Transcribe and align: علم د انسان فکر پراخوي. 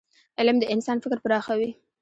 علم 0.39 0.57
د 0.59 0.63
انسان 0.73 0.97
فکر 1.03 1.17
پراخوي. 1.25 1.69